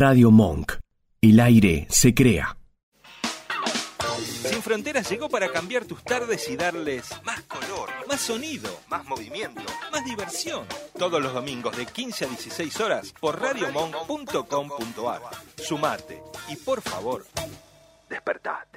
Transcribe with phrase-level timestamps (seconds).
[0.00, 0.72] Radio Monk.
[1.20, 2.56] El aire se crea.
[4.48, 9.60] Sin Fronteras llegó para cambiar tus tardes y darles más color, más sonido, más movimiento,
[9.92, 10.64] más diversión.
[10.98, 15.20] Todos los domingos de 15 a 16 horas por radiomonk.com.ar.
[15.56, 17.26] Sumate y por favor,
[18.08, 18.70] despertate.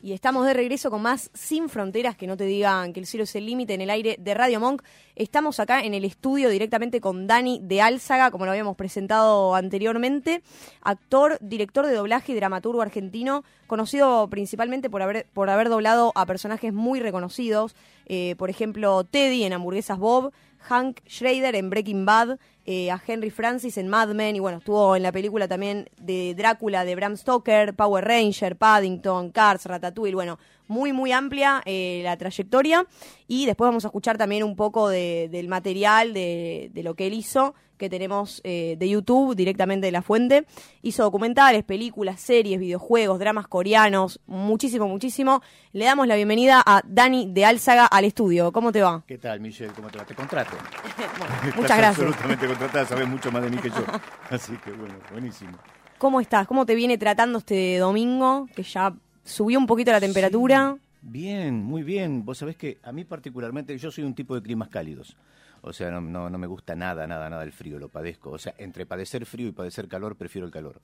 [0.00, 3.24] Y estamos de regreso con más Sin Fronteras, que no te digan que el cielo
[3.24, 4.82] es el límite en el aire de Radio Monk.
[5.18, 10.44] Estamos acá en el estudio directamente con Dani de Álzaga, como lo habíamos presentado anteriormente,
[10.80, 16.24] actor, director de doblaje y dramaturgo argentino, conocido principalmente por haber, por haber doblado a
[16.24, 17.74] personajes muy reconocidos,
[18.06, 23.30] eh, por ejemplo Teddy en Hamburguesas Bob, Hank Schrader en Breaking Bad, eh, a Henry
[23.30, 27.16] Francis en Mad Men y bueno, estuvo en la película también de Drácula de Bram
[27.16, 30.38] Stoker, Power Ranger, Paddington, Cars, Ratatouille, bueno,
[30.68, 32.86] muy muy amplia eh, la trayectoria
[33.26, 37.14] y después vamos a escuchar también un poco del material de, de lo que él
[37.14, 40.44] hizo que tenemos eh, de YouTube, directamente de la fuente.
[40.82, 45.40] Hizo documentales, películas, series, videojuegos, dramas coreanos, muchísimo, muchísimo.
[45.72, 48.52] Le damos la bienvenida a Dani de Álzaga al estudio.
[48.52, 49.02] ¿Cómo te va?
[49.06, 49.72] ¿Qué tal, Michelle?
[49.72, 50.04] ¿Cómo te va?
[50.04, 50.56] Te contrato.
[51.56, 52.06] muchas gracias.
[52.06, 53.84] absolutamente contratada, sabes mucho más de mí que yo.
[54.30, 55.56] Así que bueno, buenísimo.
[55.96, 56.46] ¿Cómo estás?
[56.46, 58.46] ¿Cómo te viene tratando este domingo?
[58.54, 58.94] Que ya
[59.28, 60.76] subió un poquito la temperatura.
[61.02, 62.24] Bien, muy bien.
[62.24, 65.16] Vos sabés que a mí particularmente, yo soy un tipo de climas cálidos.
[65.60, 68.30] O sea, no, no, no me gusta nada, nada, nada el frío, lo padezco.
[68.30, 70.80] O sea, entre padecer frío y padecer calor, prefiero el calor.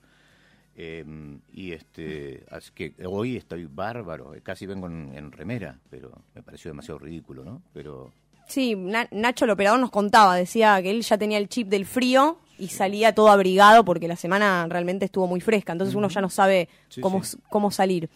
[0.77, 6.71] Em, y este, así que hoy estoy bárbaro, casi vengo en, remera, pero me pareció
[6.71, 7.63] demasiado ridículo, ¿no?
[7.73, 8.13] Pero
[8.47, 12.39] Sí, Nacho el operador nos contaba, decía que él ya tenía el chip del frío
[12.59, 16.31] y salía todo abrigado porque la semana realmente estuvo muy fresca, entonces uno ya no
[16.31, 16.69] sabe
[17.01, 18.09] cómo, cómo salir.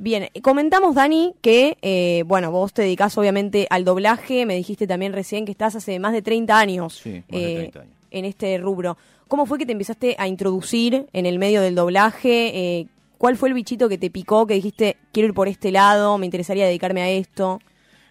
[0.00, 5.12] Bien, comentamos, Dani, que, eh, bueno, vos te dedicás obviamente al doblaje, me dijiste también
[5.12, 7.72] recién que estás hace más de 30 años, eh,
[8.10, 8.96] en este rubro.
[9.26, 12.78] ¿Cómo fue que te empezaste a introducir en el medio del doblaje?
[12.78, 12.86] Eh,
[13.18, 16.26] ¿Cuál fue el bichito que te picó, que dijiste, quiero ir por este lado, me
[16.26, 17.58] interesaría dedicarme a esto?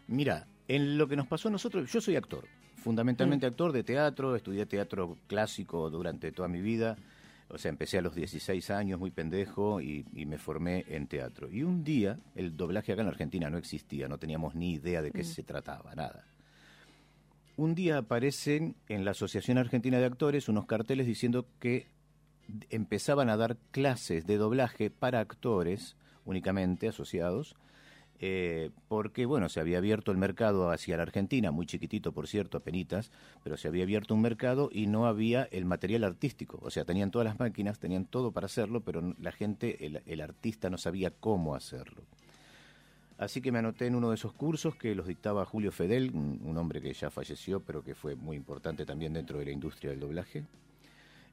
[0.08, 2.46] Mira, en lo que nos pasó a nosotros, yo soy actor,
[2.76, 3.50] fundamentalmente mm.
[3.50, 6.98] actor de teatro, estudié teatro clásico durante toda mi vida
[7.50, 11.50] o sea, empecé a los 16 años, muy pendejo, y, me formé en teatro.
[11.50, 15.12] Y un día, el doblaje acá en Argentina no existía, no teníamos ni idea de
[15.12, 15.26] qué mm.
[15.26, 16.26] se trataba, nada.
[17.56, 21.88] Un día aparecen en la Asociación Argentina de Actores unos carteles diciendo que
[22.70, 25.96] empezaban a dar clases de doblaje para actores
[26.26, 27.56] únicamente asociados
[28.20, 32.60] eh, porque bueno, se había abierto el mercado hacia la Argentina, muy chiquitito por cierto,
[32.62, 33.12] penitas,
[33.44, 37.12] pero se había abierto un mercado y no había el material artístico, o sea, tenían
[37.12, 41.54] todas las máquinas, tenían todo para hacerlo, pero la gente, el, artista no sabía cómo
[41.54, 42.02] hacerlo.
[43.20, 46.58] Así que me anoté en uno de esos cursos que los dictaba Julio Fedel, un,
[46.58, 50.00] hombre que ya falleció, pero que fue muy importante también dentro de la industria del
[50.00, 50.44] doblaje.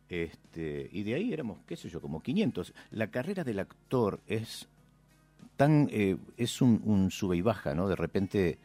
[0.09, 2.72] Este, y de ahí éramos, qué sé yo, como 500.
[2.91, 4.69] La carrera del actor es
[5.56, 7.89] tan eh, es un, sube y baja, ¿no?
[7.89, 8.59] De repente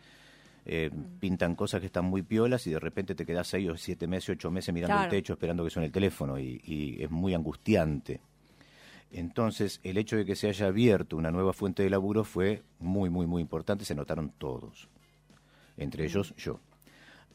[0.66, 4.08] eh, pintan cosas que están muy piolas y de repente te quedas seis o siete
[4.08, 8.22] meses, ocho meses mirando el techo esperando que suene el teléfono y, es muy angustiante.
[9.12, 13.10] Entonces, el hecho de que se haya abierto una nueva fuente de laburo fue muy,
[13.10, 13.84] muy, muy importante.
[13.84, 14.88] Se notaron todos,
[15.78, 16.60] entre ellos yo.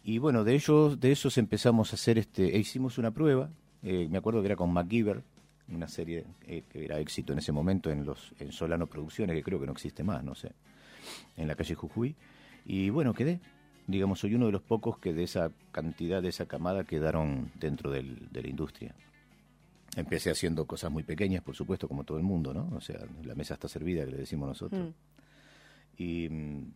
[0.05, 3.51] Y bueno, de ellos, de esos empezamos a hacer este, e hicimos una prueba.
[3.83, 5.25] Eh, me acuerdo que era con MacGyver,
[5.69, 9.43] una serie eh, que era éxito en ese momento en los en Solano Producciones, que
[9.43, 10.53] creo que no existe más, no sé,
[11.37, 12.15] en la calle Jujuy.
[12.65, 13.41] Y bueno, quedé.
[13.87, 17.91] Digamos, soy uno de los pocos que de esa cantidad, de esa camada, quedaron dentro
[17.91, 18.95] del, de la industria.
[19.95, 22.71] Empecé haciendo cosas muy pequeñas, por supuesto, como todo el mundo, ¿no?
[22.75, 24.89] O sea, la mesa está servida, que le decimos nosotros.
[24.89, 26.03] Mm.
[26.03, 26.73] Y mm,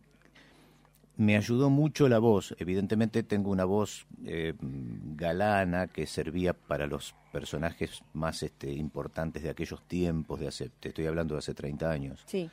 [1.19, 2.55] me ayudó mucho la voz.
[2.59, 9.49] Evidentemente tengo una voz eh, galana que servía para los personajes más este, importantes de
[9.49, 12.23] aquellos tiempos, de hace, te estoy hablando de hace 30 años.
[12.25, 12.49] Sí.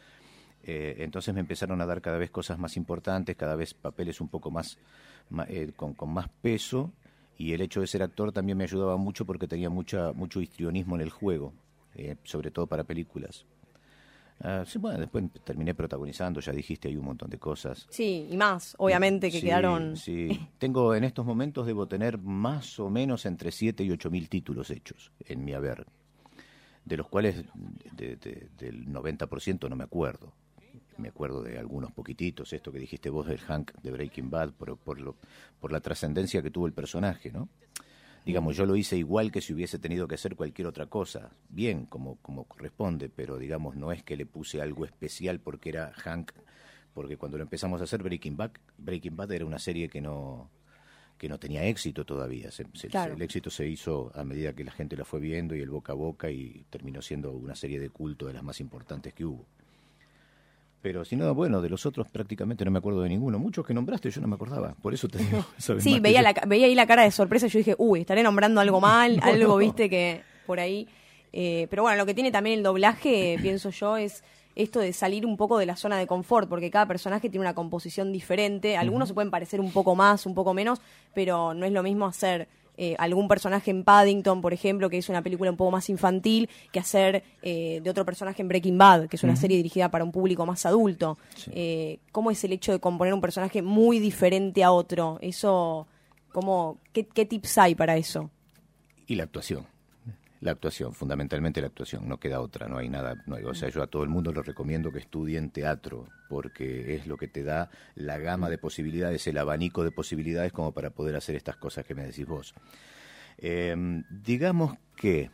[0.64, 4.28] Eh, entonces me empezaron a dar cada vez cosas más importantes, cada vez papeles un
[4.28, 4.78] poco más,
[5.46, 6.90] eh, con, con, más peso,
[7.38, 10.96] y el hecho de ser actor también me ayudaba mucho porque tenía mucha, mucho histrionismo
[10.96, 11.52] en el juego,
[12.24, 13.46] sobre todo para películas.
[14.40, 17.86] Ah, sí, bueno, después terminé protagonizando, ya dijiste, hay un montón de cosas.
[17.88, 19.96] Sí, y más, obviamente, que quedaron...
[19.96, 20.28] Sí,
[20.58, 24.70] tengo en estos momentos, debo tener más o menos entre 7 y 8 mil títulos
[24.70, 25.86] hechos en mi haber,
[26.84, 27.44] de los cuales
[27.96, 30.32] del 90% no me acuerdo.
[30.98, 34.78] Me acuerdo de algunos poquititos, esto que dijiste vos del Hank de Breaking Bad, por,
[34.78, 35.16] por, lo,
[35.60, 37.48] por la trascendencia que tuvo el personaje, ¿no?
[38.26, 41.86] Digamos, yo lo hice igual que si hubiese tenido que hacer cualquier otra cosa, bien,
[41.86, 46.32] como, como corresponde, pero digamos, no es que le puse algo especial porque era Hank,
[46.92, 50.50] porque cuando lo empezamos a hacer Breaking Bad, Breaking Bad era una serie que no
[51.18, 52.50] que no tenía éxito todavía.
[52.50, 53.14] Se- se- Claro.
[53.14, 55.92] El éxito se hizo a medida que la gente la fue viendo y el boca
[55.92, 59.46] a boca y terminó siendo una serie de culto de las más importantes que hubo.
[60.82, 63.38] Pero si no, bueno, de los otros prácticamente no me acuerdo de ninguno.
[63.38, 64.74] Muchos que nombraste yo no me acordaba.
[64.80, 65.44] Por eso te digo.
[65.78, 68.60] Sí, veía, la, veía ahí la cara de sorpresa y yo dije, uy, estaré nombrando
[68.60, 70.86] algo mal, algo, viste, que por ahí.
[71.32, 74.22] Eh, pero bueno, lo que tiene también el doblaje, pienso yo, es
[74.54, 77.54] esto de salir un poco de la zona de confort, porque cada personaje tiene una
[77.54, 78.76] composición diferente.
[78.76, 80.80] Algunos se pueden parecer un poco más, un poco menos,
[81.14, 85.08] pero no es lo mismo hacer eh, algún personaje en Paddington, por ejemplo, que es
[85.08, 89.08] una película un poco más infantil, que hacer eh, de otro personaje en Breaking Bad,
[89.08, 91.18] que es una serie dirigida para un público más adulto.
[91.52, 95.18] Eh, ¿Cómo es el hecho de componer un personaje muy diferente a otro?
[95.20, 95.86] Eso,
[96.32, 98.30] ¿cómo, qué, ¿Qué tips hay para eso?
[99.06, 99.66] Y la actuación.
[100.40, 103.68] La actuación, fundamentalmente la actuación, no queda otra, no hay nada, no hay- o sea,
[103.70, 107.42] yo a todo el mundo le recomiendo que estudien teatro, porque es lo que te
[107.42, 111.86] da la gama de posibilidades, el abanico de posibilidades como para poder hacer estas cosas
[111.86, 112.54] que me decís vos.
[113.38, 113.74] Eh,
[114.10, 115.30] digamos que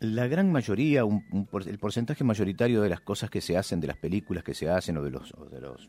[0.00, 1.24] la gran mayoría, un-
[1.66, 4.96] el porcentaje mayoritario de las cosas que se hacen, de las películas que se hacen
[4.98, 5.88] o de los, o de los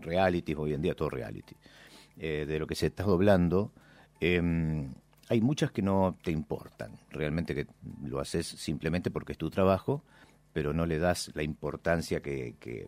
[0.00, 1.54] realities, hoy en día todo reality,
[2.18, 3.72] eh, de lo que se está doblando,
[4.20, 4.92] em,
[5.28, 7.66] hay muchas que no te importan, realmente que
[8.04, 10.02] lo haces simplemente porque es tu trabajo,
[10.52, 12.86] pero no le das la importancia que, que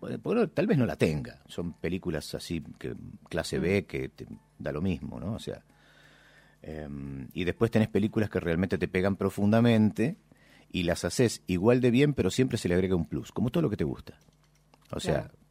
[0.00, 1.42] bueno, tal vez no la tenga.
[1.46, 2.94] Son películas así que
[3.28, 4.26] clase B que te
[4.58, 5.34] da lo mismo, ¿no?
[5.34, 5.62] O sea,
[6.62, 10.16] em, y después tenés películas que realmente te pegan profundamente
[10.70, 13.62] y las haces igual de bien, pero siempre se le agrega un plus, como todo
[13.62, 14.18] lo que te gusta.
[14.90, 15.41] O sea, Claro.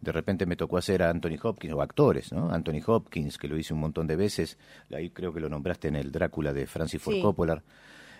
[0.00, 2.50] De repente me tocó hacer a Anthony Hopkins, o actores, ¿no?
[2.50, 4.58] Anthony Hopkins, que lo hice un montón de veces,
[4.94, 7.22] ahí creo que lo nombraste en el Drácula de Francis Ford Sí.
[7.22, 7.62] Coppola,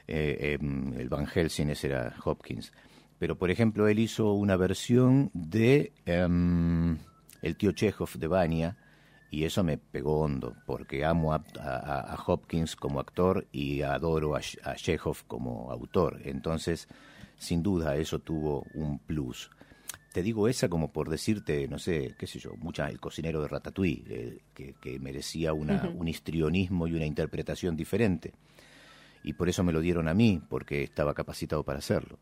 [0.09, 2.73] eh, em, el Van Helsing, ese era Hopkins.
[3.19, 6.99] Pero, por ejemplo, él hizo una versión de em,
[7.43, 8.77] El tío Chekhov de Vania,
[9.31, 14.35] y eso me pegó hondo, porque amo a, a- a Hopkins como actor y adoro
[14.37, 16.21] a, a Chekhov como autor.
[16.25, 16.89] Entonces,
[17.37, 19.51] sin duda, eso tuvo un plus.
[20.17, 23.49] Te digo esa como por decirte, no sé, qué sé yo, mucha, el cocinero de
[23.49, 28.33] Ratatouille, eh, que, que merecía una, un histrionismo y una interpretación diferente.
[29.23, 32.19] Y por eso me lo dieron a mí, porque estaba capacitado para hacerlo.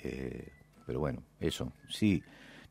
[0.00, 0.48] Eh,
[0.84, 2.20] pero bueno, eso, sí.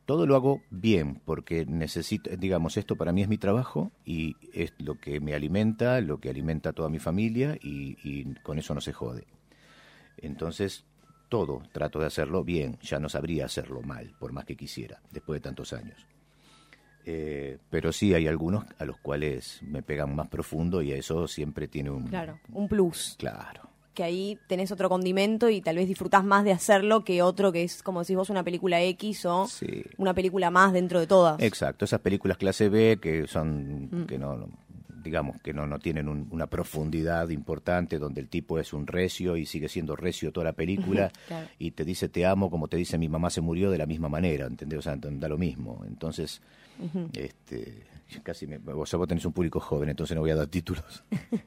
[0.04, 4.74] Todo lo hago bien, porque necesito, digamos, esto para mí es mi trabajo y es
[4.76, 8.74] lo que me alimenta, lo que alimenta a toda mi familia y, y con eso
[8.74, 9.24] no se jode.
[10.18, 10.84] Entonces,
[11.30, 15.40] todo trato de hacerlo bien, ya no sabría hacerlo mal, por más que quisiera, después
[15.40, 15.96] de tantos años.
[17.06, 21.66] Eh, pero sí hay algunos a los cuales me pegan más profundo y eso siempre
[21.66, 22.06] tiene un...
[22.08, 23.14] Claro, un plus.
[23.18, 23.62] Claro.
[23.94, 27.62] Que ahí tenés otro condimento y tal vez disfrutás más de hacerlo que otro que
[27.64, 29.82] es, como decís vos, una película X o Sí.
[29.96, 31.40] una película más dentro de todas.
[31.40, 34.06] Exacto, esas películas clase B que son, Mm.
[34.06, 34.48] que no, no-
[35.02, 39.36] digamos, que no, no tienen un- una profundidad importante, donde el tipo es un recio
[39.36, 41.46] y sigue siendo recio toda la película Claro.
[41.58, 44.08] y te dice te amo como te dice mi mamá se murió de la misma
[44.08, 44.78] manera, ¿entendés?
[44.78, 45.82] O sea, da lo mismo.
[45.86, 46.40] Entonces,
[47.12, 47.82] este,
[48.22, 51.04] casi me, o sea, vos tenés un público joven, entonces no voy a dar títulos.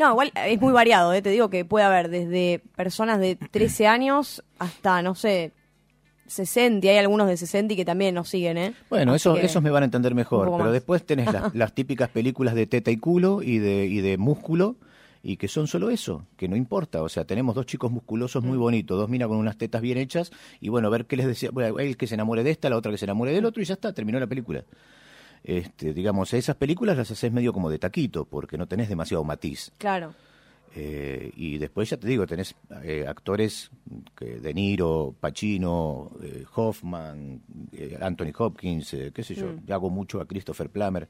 [0.00, 1.22] No, igual es muy variado, ¿eh?
[1.22, 5.52] te digo que puede haber desde personas de 13 años hasta, no sé,
[6.26, 8.74] 60, y hay algunos de 60 y que también nos siguen, ¿eh?
[8.90, 10.72] Bueno, Así eso, que- esos me van a entender mejor, pero más.
[10.72, 14.76] después tenés las, las típicas películas de teta y culo y de, y de músculo
[15.22, 18.46] y que son solo eso, que no importa, o sea, tenemos dos chicos musculosos Mm.
[18.46, 21.26] muy bonitos, dos minas con unas tetas bien hechas y bueno, a ver qué les
[21.26, 23.62] decía, bueno, él que se enamore de esta, la otra que se enamore del otro
[23.62, 24.64] y ya está, terminó la película.
[25.42, 29.72] Este, digamos, esas películas las haces medio como de taquito, porque no tenés demasiado matiz.
[29.78, 30.14] Claro.
[30.76, 33.70] Eh, y después ya te digo, tenés eh, actores
[34.16, 37.40] que De Niro, Pacino, eh, Hoffman,
[37.72, 39.70] eh, Anthony Hopkins, eh, qué sé yo, Mm.
[39.72, 41.08] hago mucho a Christopher Plummer.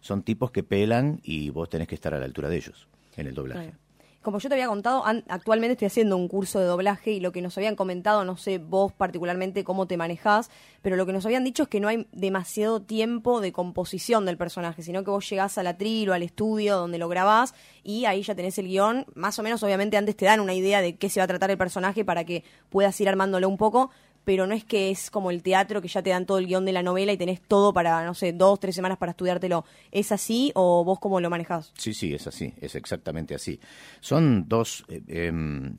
[0.00, 3.26] Son tipos que pelan y vos tenés que estar a la altura de ellos en
[3.26, 3.62] el doblaje.
[3.70, 3.78] Claro.
[4.22, 7.42] Como yo te había contado, actualmente estoy haciendo un curso de doblaje y lo que
[7.42, 10.48] nos habían comentado, no sé vos particularmente cómo te manejás,
[10.80, 14.36] pero lo que nos habían dicho es que no hay demasiado tiempo de composición del
[14.36, 17.52] personaje, sino que vos llegás al atril o al estudio donde lo grabás
[17.82, 19.06] y ahí ya tenés el guion.
[19.16, 21.50] Más o menos, obviamente, antes te dan una idea de qué se va a tratar
[21.50, 23.90] el personaje para que puedas ir armándolo un poco,
[24.24, 26.64] pero no es que es como el teatro que ya te dan todo el guion
[26.64, 29.64] de la novela y tenés todo para, no sé, dos, tres semanas para estudiártelo.
[29.90, 31.72] ¿Es así o vos cómo lo manejás?
[31.76, 33.58] Sí, sí, es así, es exactamente así.
[34.00, 35.76] Son dos, eh, em,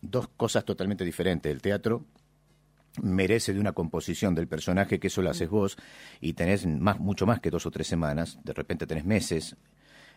[0.00, 1.52] dos cosas totalmente diferentes.
[1.52, 2.04] El teatro
[3.02, 5.76] merece de una composición del personaje que eso lo haces vos
[6.20, 9.56] y tenés más, mucho más que dos o tres semanas, de repente tenés meses.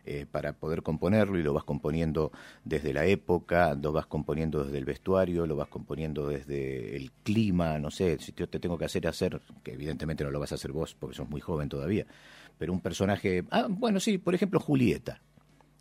[0.07, 2.31] Eh, para poder componerlo y lo vas componiendo
[2.63, 7.77] desde la época, lo vas componiendo desde el vestuario, lo vas componiendo desde el clima,
[7.77, 10.55] no sé, si yo te tengo que hacer hacer, que evidentemente no lo vas a
[10.55, 12.05] hacer vos porque sos muy joven todavía,
[12.57, 15.19] pero un personaje, ah, bueno, sí, por ejemplo Julieta,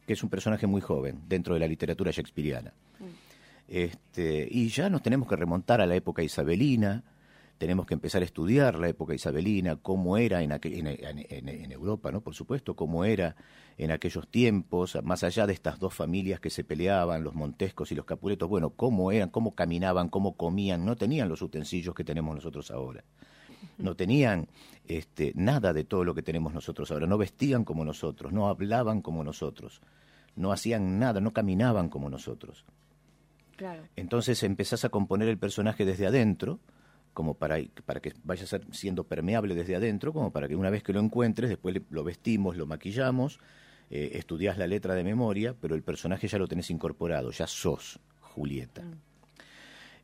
[0.06, 2.72] que es un personaje muy joven dentro de la literatura shakespeariana.
[3.68, 7.04] Este, y ya nos tenemos que remontar a la época isabelina,
[7.58, 12.20] tenemos que empezar a estudiar la época isabelina, cómo era en, en, Europa, ¿no?
[12.20, 13.36] Por supuesto, cómo era
[13.78, 17.94] en aquellos tiempos, más allá de estas dos familias que se peleaban, los Montescos y
[17.94, 22.34] los Capuletos, bueno, cómo eran, cómo caminaban, cómo comían, no tenían los utensilios que tenemos
[22.34, 23.04] nosotros ahora.
[23.78, 24.48] No tenían
[24.86, 29.00] este, nada de todo lo que tenemos nosotros ahora, no vestían como nosotros, no hablaban
[29.00, 29.80] como nosotros,
[30.36, 32.64] no hacían nada, no caminaban como nosotros.
[33.56, 33.84] Claro.
[33.96, 36.60] Entonces empezás a componer el personaje desde adentro,
[37.16, 37.56] como para,
[37.86, 41.48] para que vaya siendo permeable desde adentro, como para que una vez que lo encuentres,
[41.48, 43.40] después lo vestimos, lo maquillamos,
[43.88, 47.98] eh, estudias la letra de memoria, pero el personaje ya lo tenés incorporado, ya sos
[48.20, 48.82] Julieta.
[48.82, 49.00] Mm.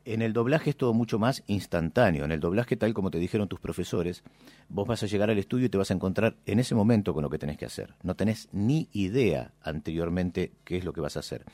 [0.06, 2.24] En el doblaje es todo mucho más instantáneo.
[2.24, 4.22] En el doblaje, tal como te dijeron tus profesores,
[4.70, 7.22] vos vas a llegar al estudio y te vas a encontrar en ese momento con
[7.22, 7.92] lo que tenés que hacer.
[8.02, 11.44] No tenés ni idea anteriormente qué es lo que vas a hacer.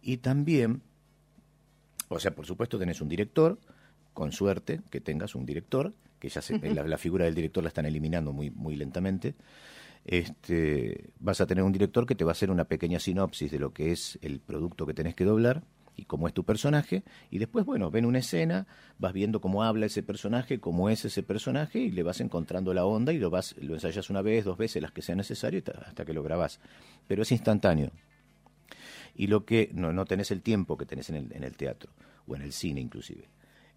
[0.00, 0.80] Y también,
[2.08, 3.58] o sea, por supuesto tenés un director,
[4.12, 7.86] con suerte que tengas un director, que ya se, la, figura del director la están
[7.86, 9.34] eliminando muy, muy lentamente.
[10.04, 13.58] Este, vas a tener un director que te va a hacer una pequeña sinopsis de
[13.58, 15.62] lo que es el producto que tenés que doblar
[15.96, 18.66] y cómo es tu personaje, y después, bueno, ven una escena,
[18.98, 22.86] vas viendo cómo habla ese personaje, cómo es ese personaje, y le vas encontrando la
[22.86, 26.04] onda y lo vas, lo ensayas una vez, dos veces, las que sea necesario, hasta
[26.06, 26.60] que lo grabás.
[27.06, 27.90] Pero es instantáneo.
[29.14, 31.92] Y lo que no, no tenés el tiempo que tenés en el, en el teatro,
[32.26, 33.28] o en el cine inclusive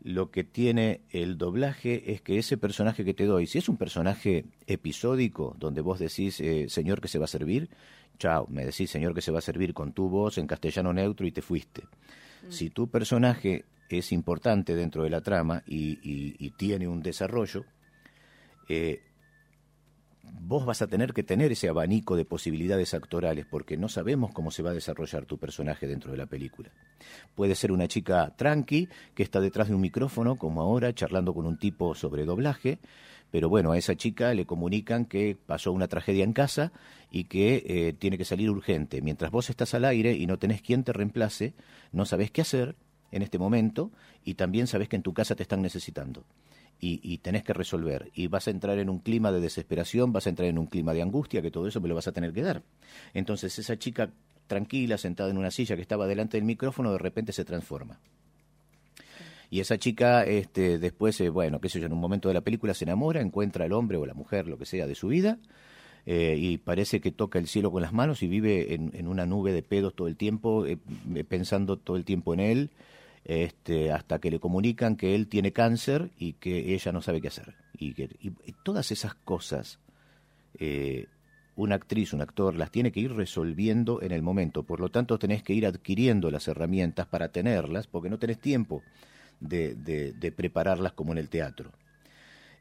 [0.06, 3.76] lo que tiene el doblaje es que ese personaje que te doy, si es un
[3.76, 7.72] personaje episódico, donde vos decís, eh, señor que se va a servir,
[8.20, 11.26] chao, me decís, señor que se va a servir con tu voz en castellano neutro
[11.26, 11.82] y te fuiste.
[11.82, 12.52] Mm.
[12.52, 17.66] Si tu personaje es importante dentro de la trama y, y tiene un desarrollo,
[18.70, 19.02] eh,
[20.32, 24.52] vos vas a tener que tener ese abanico de posibilidades actorales porque no sabemos cómo
[24.52, 26.70] se va a desarrollar tu personaje dentro de la película.
[27.34, 31.46] Puede ser una chica tranqui que está detrás de un micrófono, como ahora, charlando con
[31.46, 32.80] un tipo sobre doblaje,
[33.32, 36.72] pero bueno, a esa chica le comunican que pasó una tragedia en casa
[37.12, 39.02] y que eh, tiene que salir urgente.
[39.02, 41.54] Mientras vos estás al aire y no tenés quien te reemplace,
[41.92, 42.76] no sabés qué hacer
[43.12, 43.92] en este momento
[44.24, 46.24] y también sabés que en tu casa te están necesitando
[46.80, 48.12] y, tenés que resolver.
[48.14, 50.94] Y vas a entrar en un clima de desesperación, vas a entrar en un clima
[50.94, 52.62] de angustia, que todo eso me lo vas a tener que dar.
[53.14, 54.12] Entonces esa chica
[54.48, 58.00] tranquila, sentada en una silla que estaba delante del micrófono, de repente se transforma.
[59.50, 62.42] Y esa chica, este, después, eh, bueno, qué sé yo, en un momento de la
[62.42, 65.38] película se enamora, encuentra al hombre o la mujer, lo que sea, de su vida,
[66.06, 69.54] eh, y parece que toca el cielo con las manos y vive en, una nube
[69.54, 70.78] de pedos todo el tiempo, eh,
[71.28, 72.70] pensando todo el tiempo en él,
[73.26, 77.28] este, hasta que le comunican que él tiene cáncer y que ella no sabe qué
[77.28, 77.56] hacer.
[77.74, 78.10] Y, que,
[78.64, 79.80] todas esas cosas,
[80.60, 81.08] eh,
[81.56, 84.62] una actriz, un actor, las tiene que ir resolviendo en el momento.
[84.64, 88.84] Por lo tanto, tenés que ir adquiriendo las herramientas para tenerlas, porque no tenés tiempo
[89.40, 91.72] de, de, prepararlas como en el teatro.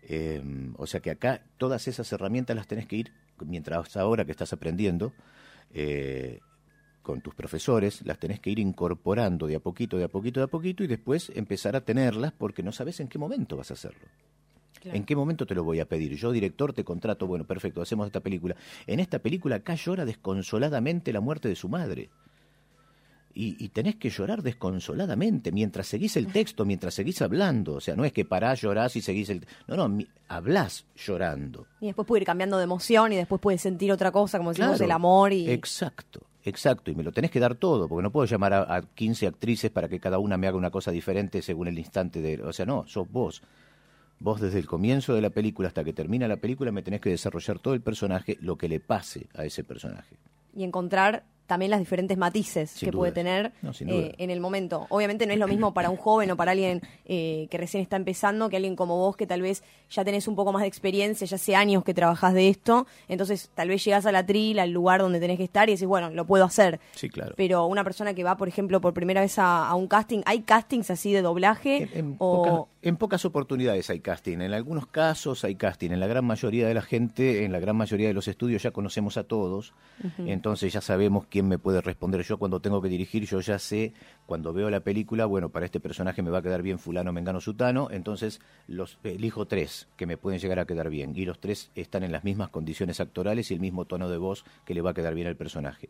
[0.06, 3.12] Em, o sea que acá todas esas herramientas las tenés que ir,
[3.44, 5.12] mientras ahora que estás aprendiendo,
[5.74, 6.40] eh,
[7.04, 10.44] con tus profesores, las tenés que ir incorporando de a poquito, de a poquito, de
[10.44, 13.74] a poquito y después empezar a tenerlas porque no sabes en qué momento vas a
[13.74, 14.08] hacerlo.
[14.84, 16.14] ¿En qué momento te lo voy a pedir?
[16.16, 18.56] Yo, director, te contrato, bueno, perfecto, hacemos esta película.
[18.86, 22.10] En esta película acá llora desconsoladamente la muerte de su madre.
[23.36, 27.74] Y, tenés que llorar desconsoladamente mientras seguís el texto, mientras seguís hablando.
[27.74, 29.44] O sea, no es que parás, llorás y seguís el...
[29.66, 31.66] No, no, hablás llorando.
[31.80, 34.80] Y después puede ir cambiando de emoción y después puedes sentir otra cosa, como decimos,
[34.80, 35.50] el amor y...
[35.50, 36.20] Exacto.
[36.46, 39.70] Exacto, y me lo tenés que dar todo, porque no puedo llamar a, 15 actrices
[39.70, 42.42] para que cada una me haga una cosa diferente según el instante de...
[42.42, 43.42] O sea, no, sos vos.
[44.20, 47.10] Vos desde el comienzo de la película hasta que termina la película me tenés que
[47.10, 50.16] desarrollar todo el personaje, lo que le pase a ese personaje.
[50.54, 54.86] Y encontrar también las diferentes matices que puede tener eh, en el momento.
[54.88, 57.96] Obviamente no es lo mismo para un joven o para alguien eh, que recién está
[57.96, 61.26] empezando que alguien como vos que tal vez ya tenés un poco más de experiencia,
[61.26, 64.70] ya hace años que trabajás de esto, entonces tal vez llegás a la tril, al
[64.70, 66.80] lugar donde tenés que estar y decís, bueno, lo puedo hacer.
[66.94, 67.34] Sí, claro.
[67.36, 70.90] Pero una persona que va, por ejemplo, por primera vez a, un casting, ¿hay castings
[70.90, 71.88] así de doblaje?
[71.92, 72.68] En, o...
[72.82, 76.74] en, pocas oportunidades hay casting, en algunos casos hay casting, en la gran mayoría de
[76.74, 79.74] la gente, en la gran mayoría de los estudios ya conocemos a todos,
[80.18, 82.22] entonces ya sabemos quién me puede responder.
[82.22, 83.92] Yo cuando tengo que dirigir, yo ya sé,
[84.24, 87.40] cuando veo la película, bueno, para este personaje me va a quedar bien fulano, mengano,
[87.40, 91.12] sutano, entonces los elijo tres que me pueden llegar a quedar bien.
[91.16, 94.44] Y los tres están en las mismas condiciones actorales y el mismo tono de voz
[94.64, 95.88] que le va a quedar bien al personaje.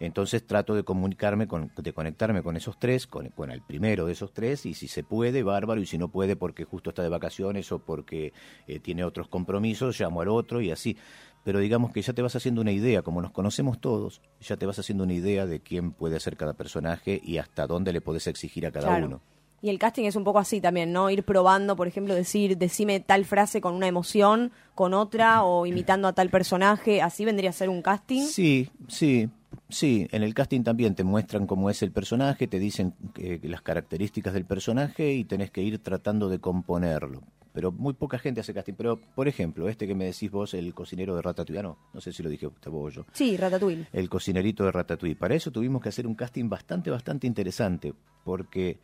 [0.00, 4.12] Entonces trato de comunicarme, con, de conectarme con esos tres, con, con, el primero de
[4.12, 7.10] esos tres, y si se puede, bárbaro, y si no puede porque justo está de
[7.10, 8.32] vacaciones o porque
[8.66, 10.96] eh, tiene otros compromisos, llamo al otro y así.
[11.44, 14.66] Pero digamos que ya te vas haciendo una idea, como nos conocemos todos, ya te
[14.66, 18.26] vas haciendo una idea de quién puede ser cada personaje y hasta dónde le podés
[18.26, 19.06] exigir a cada Claro.
[19.06, 19.20] uno.
[19.62, 21.10] Y el casting es un poco así también, ¿no?
[21.10, 26.08] Ir probando, por ejemplo, decir, decime tal frase con una emoción, con otra, o imitando
[26.08, 27.02] a tal personaje.
[27.02, 28.22] Así vendría a ser un casting.
[28.22, 29.28] Sí, sí,
[29.68, 30.08] sí.
[30.12, 34.32] En el casting también te muestran cómo es el personaje, te dicen que las características
[34.32, 37.20] del personaje y tenés que ir tratando de componerlo.
[37.52, 38.74] Pero muy poca gente hace casting.
[38.74, 42.00] Pero, por ejemplo, este que me decís vos, el cocinero de Ratatouille, ah, no, no
[42.00, 43.06] sé si lo dije usted vos o yo.
[43.12, 43.86] Sí, Ratatouille.
[43.92, 45.16] El cocinerito de Ratatouille.
[45.16, 47.92] Para eso tuvimos que hacer un casting bastante, bastante interesante,
[48.24, 48.78] porque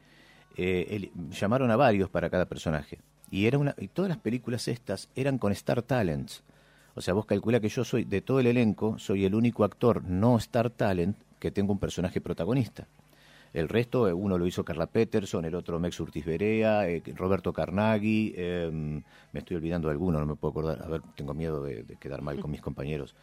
[0.56, 2.98] eh, llamaron a varios para cada personaje.
[3.30, 6.42] Y, era una, y todas las películas estas eran con Star Talents.
[6.94, 10.02] O sea, vos calcula que yo soy, de todo el elenco, soy el único actor
[10.04, 12.86] no Star Talent que tengo un personaje protagonista.
[13.52, 17.52] El resto, eh, uno lo hizo Carla Peterson, el otro Mex Urtiz Berea, eh, Roberto
[17.52, 21.62] Carnaghi, eh, me estoy olvidando de alguno, no me puedo acordar, a ver, tengo miedo
[21.62, 23.14] de, de quedar mal con mis compañeros.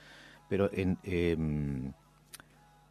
[0.49, 1.37] Pero en, eh,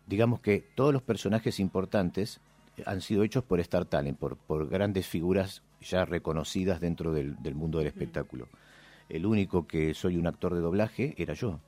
[0.07, 2.41] digamos que todos los personajes importantes
[2.87, 7.55] han sido hechos por Star Talent, por, por grandes figuras ya reconocidas dentro del, del
[7.55, 8.49] mundo del espectáculo.
[9.09, 11.61] El único que soy un actor de doblaje era yo,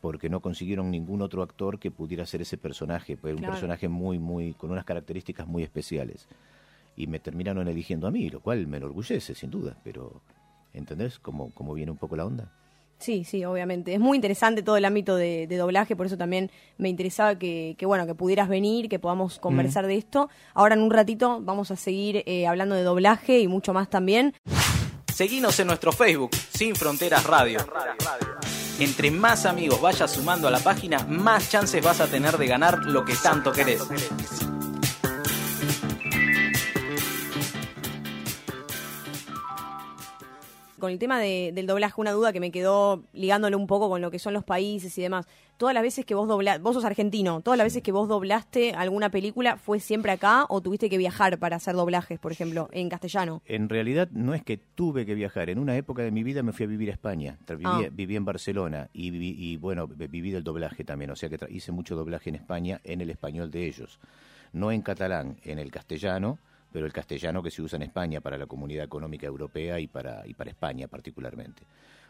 [0.00, 4.18] porque no consiguieron ningún otro actor que pudiera ser ese personaje, pues un personaje muy,
[4.18, 6.28] muy, con unas características muy especiales.
[6.96, 10.20] Y me terminaron eligiendo a mí, lo cual me enorgullece, sin duda, pero
[10.72, 12.52] ¿entendés cómo, cómo viene un poco la onda?
[12.98, 13.94] Sí, sí, obviamente.
[13.94, 17.76] Es muy interesante todo el ámbito de, de doblaje, por eso también me interesaba que,
[17.78, 20.28] que, bueno, que pudieras venir, que podamos conversar de esto.
[20.52, 24.34] Ahora en un ratito vamos a seguir eh, hablando de doblaje y mucho más también.
[25.14, 27.58] Seguinos en nuestro Facebook, Sin Fronteras Radio.
[28.78, 32.84] Entre más amigos vayas sumando a la página, más chances vas a tener de ganar
[32.84, 33.82] lo que tanto querés.
[40.78, 44.00] Con el tema de- del doblaje, una duda que me quedó ligándole un poco con
[44.00, 45.26] lo que son los países y demás.
[45.56, 48.74] Todas las veces que vos doblaste, vos sos argentino, todas las veces que vos doblaste
[48.74, 52.88] alguna película, ¿fue siempre acá o tuviste que viajar para hacer doblajes, por ejemplo, en
[52.88, 53.42] castellano?
[53.44, 55.50] En realidad no es que tuve que viajar.
[55.50, 57.38] En una época de mi vida me fui a vivir a España.
[57.48, 57.88] Viví, Ah.
[57.90, 61.10] viví en Barcelona y, viví- y, bueno, vi- viví del doblaje también.
[61.10, 63.98] O sea que hice mucho doblaje en España en el español de ellos.
[64.52, 66.38] No en catalán, en el castellano,
[66.72, 70.26] pero el castellano que se usa en España para la comunidad económica europea y para,
[70.26, 71.62] y para España particularmente.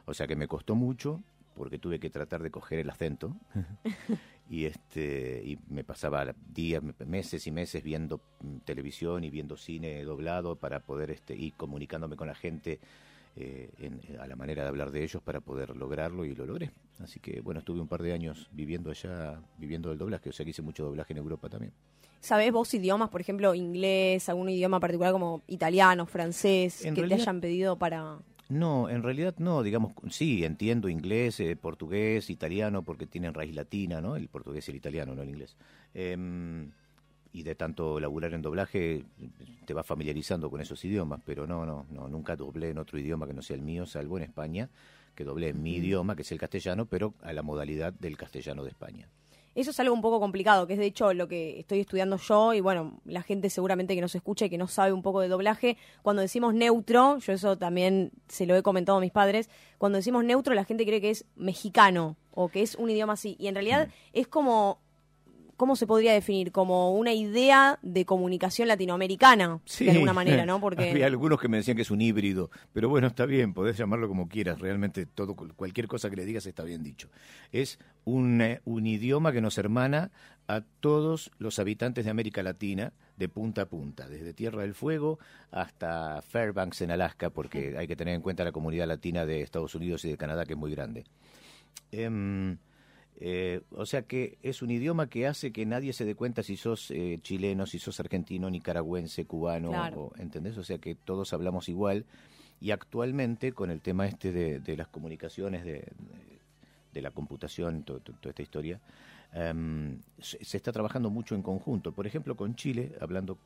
[0.07, 1.21] O sea que me costó mucho
[1.55, 3.35] porque tuve que tratar de coger el acento
[4.51, 10.03] y este y me pasaba días meses y meses viendo mm, televisión y viendo cine
[10.05, 12.79] doblado para poder este y comunicándome con la gente
[13.37, 16.71] eh, en- a la manera de hablar de ellos para poder lograrlo y lo logré
[17.01, 20.45] así que bueno estuve un par de años viviendo allá viviendo del doblaje o sea
[20.45, 21.73] que hice mucho doblaje en Europa también
[22.21, 27.17] ¿Sabés vos idiomas, por ejemplo, inglés, algún idioma particular como italiano, francés, En que realidad-
[27.19, 28.19] te hayan pedido para...
[28.51, 34.01] No, en realidad no, digamos, sí, entiendo inglés, eh, portugués, italiano, porque tienen raíz latina,
[34.01, 34.17] ¿no?
[34.17, 35.55] El portugués y el italiano, no el inglés.
[35.93, 36.71] Em,
[37.31, 39.05] y de tanto laburar en doblaje,
[39.67, 43.27] te vas familiarizando con esos idiomas, pero no, no, no, nunca doblé en otro idioma
[43.27, 44.71] que no sea el mío, salvo en España,
[45.15, 48.65] que doblé en mi idioma, que es el castellano, pero a la modalidad del castellano
[48.65, 49.09] de España.
[49.59, 52.55] Eso es algo un poco complicado, que es de hecho lo que estoy estudiando yo
[52.55, 55.27] y bueno, la gente seguramente que nos escucha y que no sabe un poco de
[55.27, 59.97] doblaje, cuando decimos neutro, yo eso también se lo he comentado a mis padres, cuando
[59.97, 63.49] decimos neutro la gente cree que es mexicano o que es un idioma así y
[63.49, 64.79] en realidad es como
[65.59, 66.53] ¿cómo se podría definir?
[66.53, 70.61] Como una idea de comunicación latinoamericana, de alguna manera, ¿no?
[70.61, 73.77] Porque Había algunos que me decían que es un híbrido, pero bueno, está bien, podés
[73.77, 77.11] llamarlo como quieras, realmente todo cualquier cosa que le digas está bien dicho.
[77.53, 80.13] Es un, eh, un idioma que nos hermana
[80.47, 85.19] a todos los habitantes de América Latina de punta a punta, desde Tierra del Fuego
[85.51, 89.75] hasta Fairbanks en Alaska, porque hay que tener en cuenta la comunidad latina de Estados
[89.75, 91.05] Unidos y de Canadá, que es muy grande.
[91.91, 92.59] Em,
[93.21, 96.57] eh, o sea que es un idioma que hace que nadie se dé cuenta si
[96.57, 100.01] sos eh, chileno, si sos argentino, nicaragüense, cubano, Claro.
[100.01, 100.57] o- ¿entendés?
[100.59, 102.05] O sea que todos hablamos igual.
[102.61, 106.39] Y actualmente con el tema este de, de las comunicaciones, de, de-
[106.93, 108.81] de la computación, to- to- toda esta historia,
[109.33, 111.93] em, se, se está trabajando mucho en conjunto.
[111.93, 113.37] Por ejemplo, con Chile, hablando,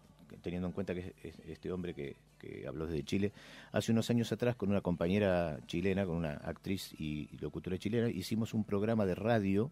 [0.42, 3.32] teniendo en cuenta que es- es este hombre que, que habló desde Chile,
[3.72, 8.08] hace unos años atrás con una compañera chilena, con una actriz y, y locutora chilena,
[8.08, 9.70] hicimos un programa de radio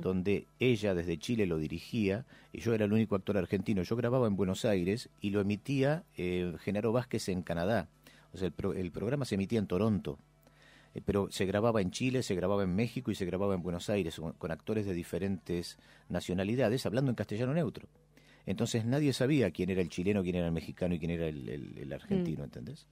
[0.00, 3.82] donde ella desde Chile lo dirigía y yo era el único actor argentino.
[3.82, 7.86] Yo grababa en Buenos Aires y lo emitía eh, Genaro Vázquez en Canadá.
[8.32, 10.18] O sea, el, pro- el programa se emitía en Toronto.
[10.94, 13.90] Eh, pero se grababa en Chile, se grababa en México y se grababa en Buenos
[13.90, 15.76] Aires con actores de diferentes
[16.08, 17.86] nacionalidades hablando en castellano neutro.
[18.46, 21.48] Entonces nadie sabía quién era el chileno, quién era el mexicano y quién era el,
[21.48, 22.86] el- el argentino, ¿entendés?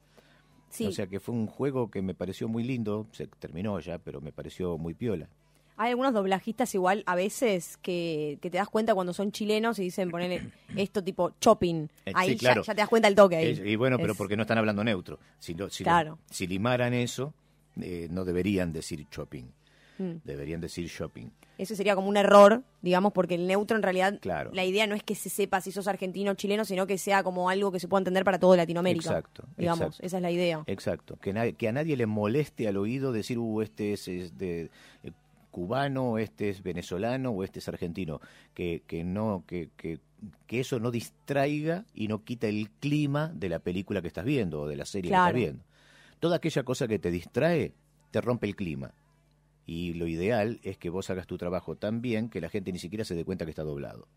[0.69, 0.87] Sí.
[0.87, 4.21] O sea que fue un juego que me pareció muy lindo, se terminó ya, pero
[4.21, 5.29] me pareció muy piola.
[5.77, 9.83] Hay algunos doblajistas igual a veces que, que te das cuenta cuando son chilenos y
[9.85, 11.89] dicen ponerle esto tipo shopping.
[12.07, 12.63] Eh, Ahí sí, claro.
[12.63, 13.47] ya, te das cuenta el toque ahí.
[13.53, 15.19] Es- y bueno, pero Es- porque no están hablando neutro.
[15.39, 17.33] Si, lo- si, lo- si limaran eso,
[17.81, 19.45] eh, no deberían decir shopping.
[19.99, 20.15] Mm.
[20.25, 21.29] Deberían decir shopping.
[21.57, 24.51] Eso sería como un error, digamos, porque el neutro en realidad, Claro.
[24.53, 27.23] la idea no es que se sepa si sos argentino o chileno, sino que sea
[27.23, 29.09] como algo que se pueda entender para toda Latinoamérica.
[29.11, 30.07] Exacto, Digamos, exacto.
[30.07, 30.65] esa es la idea.
[30.67, 31.17] Exacto.
[31.17, 34.71] Que, na- que a nadie le moleste al oído decir, uh, este es, es de
[35.05, 35.13] eh,
[35.53, 38.21] cubano, este es venezolano o este es argentino.
[38.53, 40.01] Que, que no, que, que,
[40.49, 44.63] que eso no distraiga y no quita el clima de la película que estás viendo
[44.63, 45.33] o de la serie Claro.
[45.35, 45.65] que estás viendo.
[46.19, 47.75] Toda aquella cosa que te distrae
[48.11, 48.93] te rompe el clima.
[49.67, 52.79] Y lo ideal es que vos hagas tu trabajo tan bien que la gente ni
[52.79, 54.09] siquiera se dé cuenta que está doblado.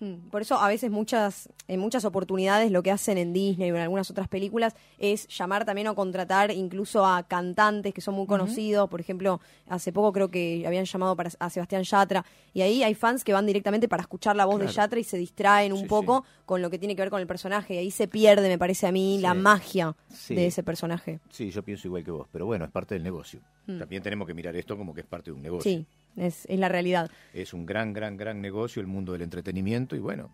[0.00, 3.76] Mm, Por eso a veces muchas, en muchas oportunidades lo que hacen en Disney o
[3.76, 8.26] en algunas otras películas es llamar también o contratar incluso a cantantes que son muy
[8.26, 8.88] conocidos.
[8.88, 12.94] Por ejemplo, hace poco creo que habían llamado para, a Sebastián Yatra y ahí hay
[12.94, 14.68] fans que van directamente para escuchar la voz de.
[14.68, 17.26] Yatra y se distraen un Sí, poco con lo que tiene que ver con el
[17.26, 17.74] personaje.
[17.74, 19.96] Y ahí se pierde, me parece a mí, la magia
[20.28, 21.20] de ese personaje.
[21.30, 23.40] Sí, yo pienso igual que vos, pero bueno, es parte del negocio.
[23.66, 25.70] También tenemos que mirar esto como que es parte de un negocio.
[25.70, 25.74] Mm.
[25.74, 25.86] Sí,
[26.18, 27.10] es, es la realidad.
[27.32, 30.30] Es un gran, gran, gran negocio el mundo del entretenimiento y bueno,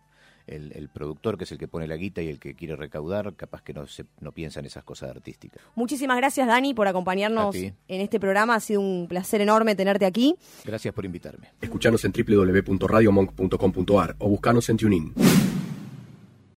[0.47, 3.35] el, el productor que es el que pone la guita y el que quiere recaudar,
[3.35, 5.63] capaz que no, se, no piensa en esas cosas artísticas.
[5.75, 8.57] Muchísimas gracias, Dani, por acompañarnos en este programa.
[8.57, 10.37] Ha sido un placer enorme tenerte aquí.
[10.65, 11.49] Gracias por invitarme.
[11.61, 15.15] Escuchanos en www.radiomonk.com.ar o buscanos en TuneIn.